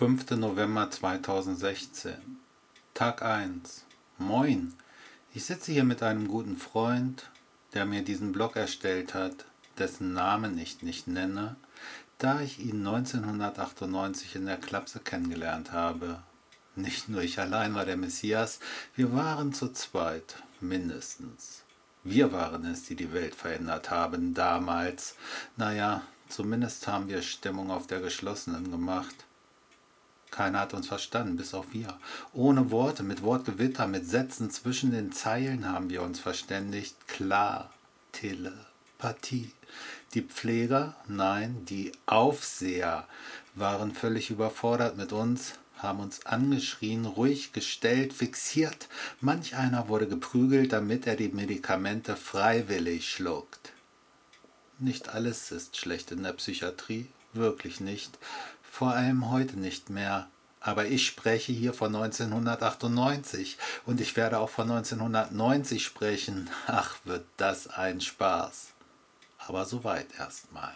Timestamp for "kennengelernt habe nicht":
15.00-17.10